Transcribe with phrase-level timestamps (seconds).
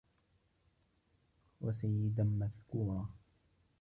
[1.61, 3.09] وَسَيِّدًا مَذْكُورًا